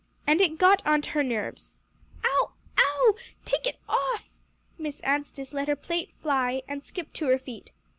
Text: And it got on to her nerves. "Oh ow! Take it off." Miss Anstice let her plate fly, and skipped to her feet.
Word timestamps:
And 0.25 0.41
it 0.41 0.57
got 0.57 0.83
on 0.83 1.03
to 1.03 1.09
her 1.11 1.21
nerves. 1.21 1.77
"Oh 2.25 2.53
ow! 2.79 3.13
Take 3.45 3.67
it 3.67 3.77
off." 3.87 4.33
Miss 4.79 4.99
Anstice 5.01 5.53
let 5.53 5.67
her 5.67 5.75
plate 5.75 6.11
fly, 6.23 6.63
and 6.67 6.81
skipped 6.81 7.13
to 7.17 7.27
her 7.27 7.37
feet. 7.37 7.71